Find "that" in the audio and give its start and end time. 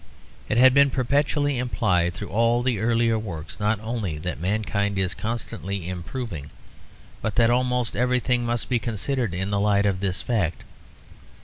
4.17-4.39, 7.35-7.51